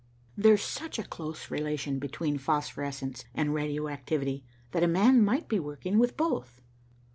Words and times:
There's 0.35 0.63
such 0.63 0.97
a 0.97 1.03
close 1.03 1.51
relation 1.51 1.99
between 1.99 2.39
phosphorescence 2.39 3.23
and 3.35 3.53
radioactivity, 3.53 4.43
that 4.71 4.81
a 4.81 4.87
man 4.87 5.23
might 5.23 5.47
be 5.47 5.59
working 5.59 5.99
with 5.99 6.17
both." 6.17 6.59